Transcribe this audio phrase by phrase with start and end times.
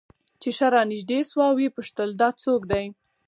[0.41, 2.85] چې ښه رانژدې سوه ويې پوښتل دا څوک دى.